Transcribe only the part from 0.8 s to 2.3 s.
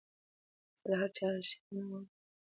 له هر چا ښېګڼه غواړم.